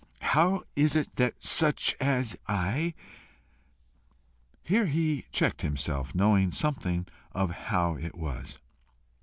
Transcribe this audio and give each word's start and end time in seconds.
"How 0.21 0.63
is 0.75 0.95
it 0.95 1.15
that 1.17 1.35
such 1.43 1.95
as 2.01 2.35
I" 2.47 2.95
Here 4.63 4.87
he 4.87 5.27
checked 5.31 5.61
himself, 5.61 6.15
knowing 6.15 6.51
something 6.51 7.05
of 7.33 7.51
how 7.51 7.97
it 7.97 8.15
was. 8.15 8.57